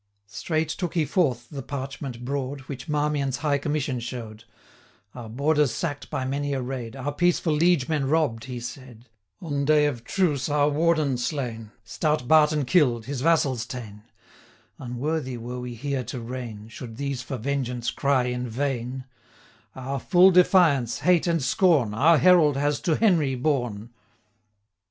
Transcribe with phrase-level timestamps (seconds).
[0.25, 4.45] Straight took he forth the parchment broad, Which Marmion's high commission show'd:
[5.13, 9.09] 'Our Borders sack'd by many a raid, 380 Our peaceful liege men robb'd,' he said;
[9.43, 14.01] 'On day of truce our Warden slain, Stout Barton kill'd, his vessels ta'en
[14.79, 19.05] Unworthy were we here to reign, Should these for vengeance cry in vain;
[19.73, 23.91] 385 Our full defiance, hate, and scorn, Our herald has to Henry borne.'